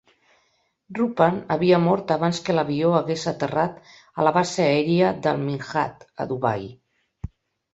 Rupan 0.99 1.35
havia 1.55 1.79
mort 1.83 2.13
abans 2.15 2.39
que 2.47 2.55
l'avió 2.59 2.93
hagués 3.01 3.25
aterrat 3.33 3.77
a 4.23 4.27
la 4.29 4.33
base 4.39 4.65
aèria 4.71 5.13
d'Al 5.27 5.45
Minhad, 5.51 6.09
a 6.25 6.29
Dubai. 6.33 6.67